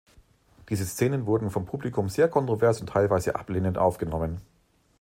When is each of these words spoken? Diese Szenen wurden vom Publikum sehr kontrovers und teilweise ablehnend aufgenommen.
Diese 0.69 0.83
Szenen 0.83 1.27
wurden 1.27 1.51
vom 1.51 1.67
Publikum 1.67 2.09
sehr 2.09 2.27
kontrovers 2.27 2.81
und 2.81 2.89
teilweise 2.89 3.35
ablehnend 3.35 3.77
aufgenommen. 3.77 4.41